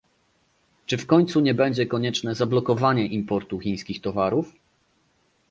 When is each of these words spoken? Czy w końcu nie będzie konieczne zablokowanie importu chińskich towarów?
Czy 0.85 0.97
w 0.97 1.05
końcu 1.07 1.39
nie 1.39 1.53
będzie 1.53 1.85
konieczne 1.85 2.35
zablokowanie 2.35 3.07
importu 3.07 3.59
chińskich 3.59 4.01
towarów? 4.01 4.53